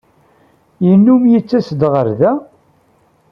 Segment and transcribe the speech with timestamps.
[0.85, 2.33] Yennum yettas-d ɣer da?